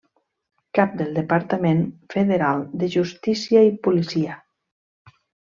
Cap 0.77 0.95
del 1.01 1.11
Departament 1.17 1.83
Federal 2.15 2.65
de 2.85 2.91
Justícia 2.97 3.65
i 3.69 3.73
Policia. 3.89 4.43